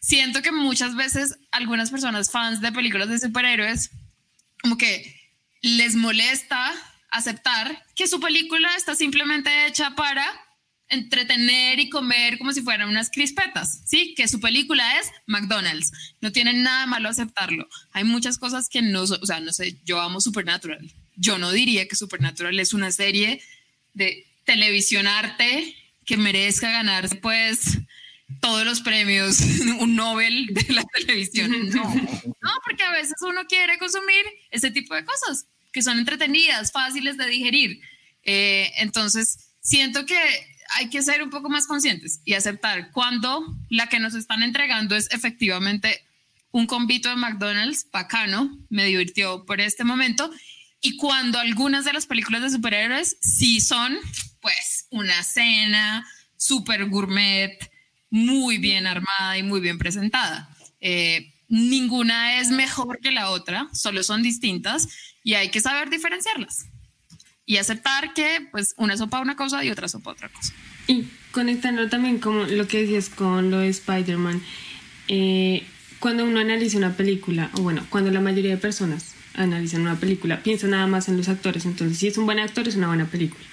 [0.00, 3.90] siento que muchas veces algunas personas fans de películas de superhéroes,
[4.62, 5.14] como que
[5.60, 6.72] les molesta
[7.10, 10.24] aceptar que su película está simplemente hecha para
[10.88, 14.14] entretener y comer como si fueran unas crispetas, ¿sí?
[14.16, 15.92] Que su película es McDonald's.
[16.22, 17.68] No tienen nada malo aceptarlo.
[17.92, 20.90] Hay muchas cosas que no, o sea, no sé, yo amo Supernatural.
[21.14, 23.42] Yo no diría que Supernatural es una serie
[23.98, 27.78] de televisión arte que merezca ganar pues
[28.40, 29.40] todos los premios,
[29.80, 31.50] un Nobel de la televisión.
[31.74, 36.72] No, no, porque a veces uno quiere consumir ese tipo de cosas que son entretenidas,
[36.72, 37.80] fáciles de digerir.
[38.22, 40.18] Eh, entonces, siento que
[40.74, 44.96] hay que ser un poco más conscientes y aceptar cuando la que nos están entregando
[44.96, 46.02] es efectivamente
[46.50, 50.30] un convito de McDonald's bacano, me divirtió por este momento
[50.80, 53.96] y cuando algunas de las películas de superhéroes sí son,
[54.40, 57.58] pues, una cena súper gourmet,
[58.10, 60.56] muy bien armada y muy bien presentada.
[60.80, 64.88] Eh, ninguna es mejor que la otra, solo son distintas
[65.24, 66.66] y hay que saber diferenciarlas
[67.44, 70.52] y aceptar que pues una sopa una cosa y otra sopa otra cosa.
[70.86, 74.42] Y conectando también como lo que decías con lo de Spider-Man,
[75.08, 75.66] eh,
[75.98, 80.42] cuando uno analiza una película, o bueno, cuando la mayoría de personas analizan una película,
[80.42, 81.64] pienso nada más en los actores.
[81.64, 83.44] Entonces, si es un buen actor, es una buena película.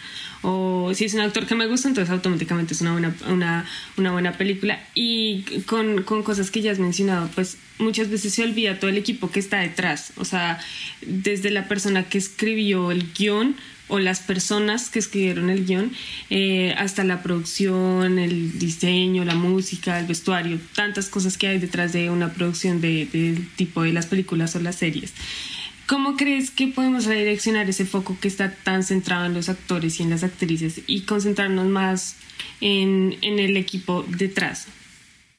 [0.41, 3.65] O si es un actor que me gusta, entonces automáticamente es una buena, una,
[3.97, 4.79] una buena película.
[4.93, 8.97] Y con, con, cosas que ya has mencionado, pues muchas veces se olvida todo el
[8.97, 10.13] equipo que está detrás.
[10.17, 10.59] O sea,
[11.01, 13.55] desde la persona que escribió el guion,
[13.87, 15.91] o las personas que escribieron el guion,
[16.29, 21.93] eh, hasta la producción, el diseño, la música, el vestuario, tantas cosas que hay detrás
[21.93, 25.13] de una producción del de tipo de las películas o las series.
[25.87, 30.03] ¿Cómo crees que podemos redireccionar ese foco que está tan centrado en los actores y
[30.03, 32.15] en las actrices y concentrarnos más
[32.61, 34.67] en, en el equipo detrás?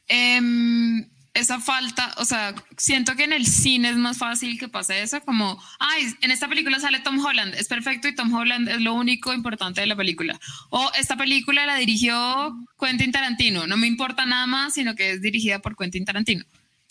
[0.09, 1.05] Um
[1.36, 5.20] esa falta, o sea, siento que en el cine es más fácil que pase eso,
[5.20, 8.94] como, ay, en esta película sale Tom Holland, es perfecto y Tom Holland es lo
[8.94, 10.40] único importante de la película.
[10.70, 15.20] O esta película la dirigió Quentin Tarantino, no me importa nada más, sino que es
[15.20, 16.44] dirigida por Quentin Tarantino.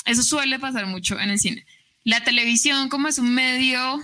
[0.05, 1.65] Eso suele pasar mucho en el cine.
[2.05, 3.99] La televisión, como es un medio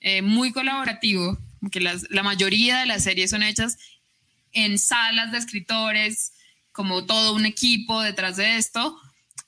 [0.00, 1.38] eh, muy colaborativo,
[1.70, 3.78] que la mayoría de las series son hechas
[4.52, 6.32] en salas de escritores,
[6.72, 8.98] como todo un equipo detrás de esto,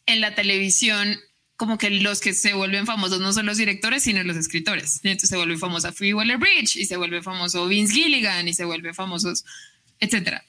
[0.07, 1.19] en la televisión
[1.57, 5.01] como que los que se vuelven famosos no son los directores, sino los escritores.
[5.03, 8.67] entonces se vuelve famosa Free Waller Bridge y se vuelve famoso Vince Gilligan y se
[8.67, 9.45] vuelve famosos,
[9.99, 10.45] etcétera.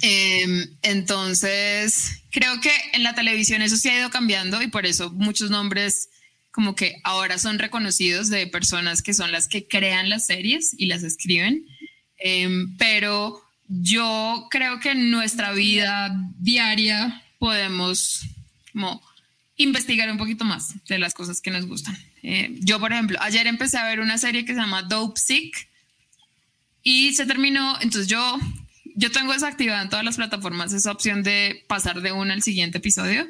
[0.00, 5.10] Em, entonces, creo que en la televisión eso se ha ido cambiando y por eso
[5.10, 6.08] muchos nombres
[6.50, 10.86] como que ahora son reconocidos de personas que son las que crean las series y
[10.86, 11.66] las escriben.
[12.18, 18.26] Em, pero yo creo que en nuestra vida diaria podemos
[19.56, 21.96] investigar un poquito más de las cosas que nos gustan.
[22.22, 25.68] Eh, yo, por ejemplo, ayer empecé a ver una serie que se llama Dope Sick
[26.82, 28.38] y se terminó, entonces yo,
[28.96, 32.78] yo tengo desactivada en todas las plataformas esa opción de pasar de uno al siguiente
[32.78, 33.26] episodio,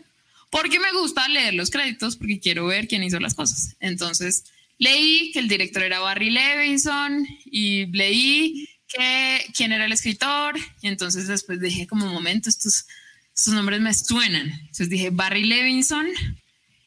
[0.50, 3.76] porque me gusta leer los créditos, porque quiero ver quién hizo las cosas.
[3.80, 4.44] Entonces,
[4.78, 10.88] leí que el director era Barry Levinson y leí que quién era el escritor, y
[10.88, 12.86] entonces después dije como un momento, estos
[13.32, 14.50] sus nombres me suenan.
[14.50, 16.06] Entonces dije, Barry Levinson,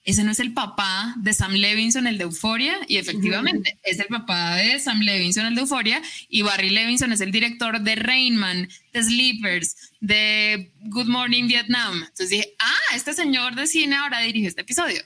[0.06, 4.08] ese no es el papá de Sam Levinson, el de Euforia, y efectivamente es el
[4.08, 8.68] papá de Sam Levinson, el de Euforia, y Barry Levinson es el director de Rainman,
[8.92, 11.96] de Sleepers, de Good Morning Vietnam.
[11.96, 15.02] Entonces dije, ah, este señor de cine ahora dirige este episodio.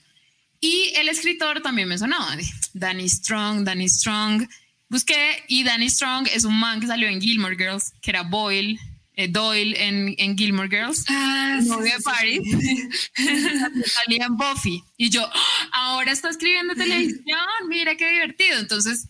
[0.60, 2.36] Y el escritor también me sonaba,
[2.74, 4.48] Danny Strong, Danny Strong.
[4.90, 8.80] Busqué y Danny Strong es un man que salió en Gilmore Girls, que era Boyle,
[9.18, 12.42] eh, Doyle en, en, Gilmore Girls, ah, novio de Paris,
[13.86, 14.84] salía en Buffy.
[14.96, 15.70] Y yo, ¡Ah!
[15.72, 17.24] ahora está escribiendo televisión,
[17.68, 18.60] mira qué divertido.
[18.60, 19.08] Entonces,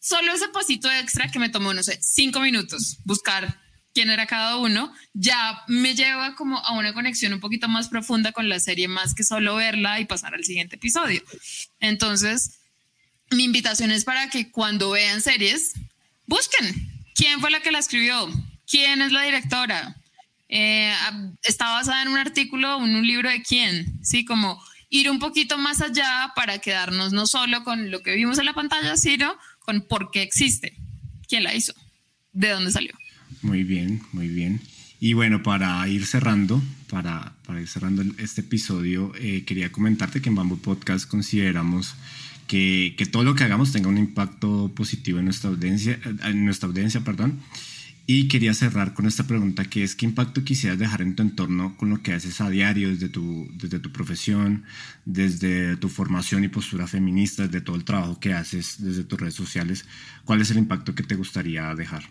[0.00, 3.60] solo ese pasito extra que me tomó, no sé, cinco minutos buscar
[3.92, 8.32] quién era cada uno, ya me lleva como a una conexión un poquito más profunda
[8.32, 11.22] con la serie, más que solo verla y pasar al siguiente episodio.
[11.80, 12.60] Entonces,
[13.30, 15.74] mi invitación es para que cuando vean series,
[16.26, 18.30] busquen quién fue la que la escribió,
[18.70, 19.96] ¿Quién es la directora?
[20.48, 20.92] Eh,
[21.42, 23.98] ¿Está basada en un artículo en un libro de quién?
[24.04, 28.38] Sí, como ir un poquito más allá para quedarnos no solo con lo que vimos
[28.38, 30.76] en la pantalla, sino con por qué existe,
[31.28, 31.74] quién la hizo,
[32.32, 32.92] de dónde salió.
[33.42, 34.60] Muy bien, muy bien.
[35.00, 40.28] Y bueno, para ir cerrando, para, para ir cerrando este episodio, eh, quería comentarte que
[40.28, 41.94] en Bamboo Podcast consideramos
[42.46, 46.68] que, que, todo lo que hagamos tenga un impacto positivo en nuestra audiencia, en nuestra
[46.68, 47.40] audiencia, perdón.
[48.12, 51.76] Y quería cerrar con esta pregunta que es, ¿qué impacto quisieras dejar en tu entorno
[51.76, 54.64] con lo que haces a diario desde tu, desde tu profesión,
[55.04, 59.36] desde tu formación y postura feminista, desde todo el trabajo que haces desde tus redes
[59.36, 59.86] sociales?
[60.24, 62.02] ¿Cuál es el impacto que te gustaría dejar?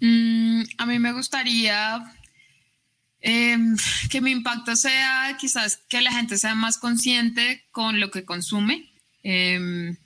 [0.00, 2.02] Mm, a mí me gustaría
[3.20, 3.76] em,
[4.10, 8.90] que mi impacto sea quizás que la gente sea más consciente con lo que consume.
[9.22, 9.96] Eh,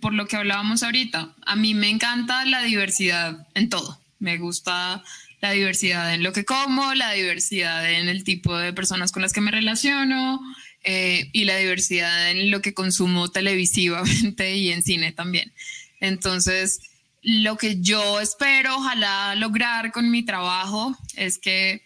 [0.00, 3.98] por lo que hablábamos ahorita, a mí me encanta la diversidad en todo.
[4.18, 5.02] Me gusta
[5.40, 9.32] la diversidad en lo que como, la diversidad en el tipo de personas con las
[9.32, 10.40] que me relaciono
[10.84, 15.52] eh, y la diversidad en lo que consumo televisivamente y en cine también.
[16.00, 16.80] Entonces,
[17.22, 21.82] lo que yo espero, ojalá lograr con mi trabajo es que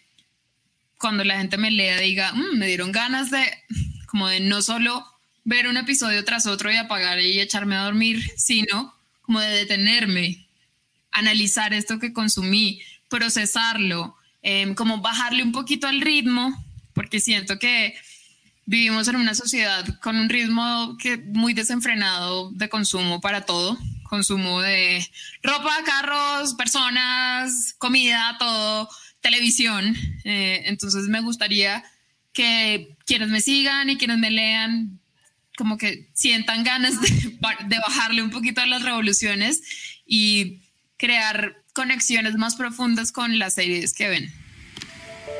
[0.97, 3.45] cuando la gente me lea diga, mm, me dieron ganas de
[4.07, 5.05] como de no solo
[5.45, 10.47] ver un episodio tras otro y apagar y echarme a dormir, sino como de detenerme,
[11.11, 16.53] analizar esto que consumí, procesarlo, em, como bajarle un poquito al ritmo,
[16.93, 17.95] porque siento que
[18.65, 24.61] vivimos en una sociedad con un ritmo que muy desenfrenado de consumo para todo, consumo
[24.61, 25.07] de
[25.43, 28.89] ropa, carros, personas, comida, todo,
[29.21, 29.95] televisión.
[30.23, 31.83] Eh, entonces me gustaría
[32.33, 34.99] que quienes me sigan y quienes me lean
[35.57, 39.61] como que sientan ganas de, bajarle un poquito a las revoluciones
[40.05, 40.61] y
[40.97, 44.44] crear conexiones más profundas con las series que ven.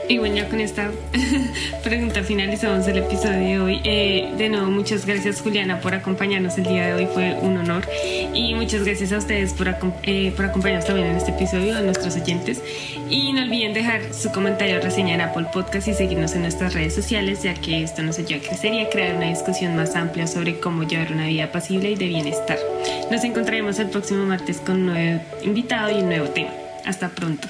[0.08, 0.92] Y bueno, ya con esta
[1.84, 3.82] pregunta finalizamos el episodio de hoy.
[3.84, 7.88] Eh, de nuevo, muchas gracias Juliana por acompañarnos el día de hoy, fue un honor.
[8.34, 12.16] Y muchas gracias a ustedes por, eh, por acompañarnos también en este episodio, a nuestros
[12.16, 12.62] oyentes.
[13.10, 16.94] Y no olviden dejar su comentario reseña en Apple Podcast y seguirnos en nuestras redes
[16.94, 20.28] sociales, ya que esto nos ayuda a crecer y a crear una discusión más amplia
[20.28, 22.60] sobre cómo llevar una vida pasible y de bienestar.
[23.10, 26.52] Nos encontraremos el próximo martes con un nuevo invitado y un nuevo tema.
[26.86, 27.48] Hasta pronto.